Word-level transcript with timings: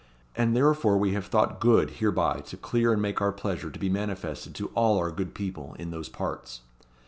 And 0.35 0.55
therefore 0.55 0.97
we 0.97 1.11
have 1.11 1.27
thought 1.27 1.59
good 1.59 1.91
hereby 1.99 2.39
to 2.47 2.57
clear 2.57 2.91
and 2.91 2.99
make 3.03 3.21
our 3.21 3.31
pleasure 3.31 3.69
to 3.69 3.77
be 3.79 3.87
manifested 3.87 4.55
to 4.55 4.69
all 4.73 4.97
our 4.97 5.11
good 5.11 5.35
people 5.35 5.75
in 5.77 5.91
those 5.91 6.09
parts." 6.09 6.61